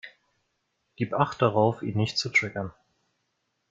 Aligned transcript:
Gib 0.95 1.13
Acht 1.13 1.43
darauf, 1.43 1.83
ihn 1.83 1.95
nicht 1.95 2.17
zu 2.17 2.29
triggern. 2.29 2.71